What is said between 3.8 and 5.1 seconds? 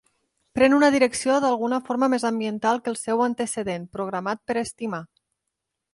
Programat per Estimar.